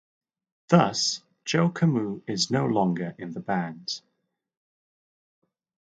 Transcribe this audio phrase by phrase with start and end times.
[0.69, 4.01] Thus, Joe Comeau is no longer in the band.